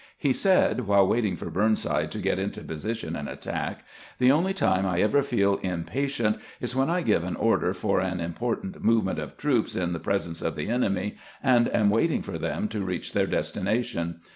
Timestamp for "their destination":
13.13-14.21